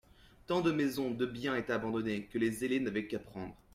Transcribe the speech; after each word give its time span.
Tant 0.47 0.61
de 0.61 0.71
maisons, 0.71 1.11
de 1.13 1.27
biens, 1.27 1.55
étaient 1.55 1.73
abandonnés, 1.73 2.25
que 2.25 2.39
les 2.39 2.49
zélés 2.49 2.79
n'avaient 2.79 3.05
qu'à 3.05 3.19
prendre. 3.19 3.55